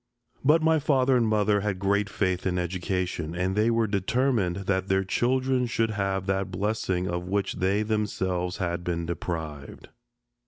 [0.43, 4.87] But my father and mother had great faith in education, and they were determined that
[4.87, 9.89] their children should have that blessing of which they themselves had been deprived.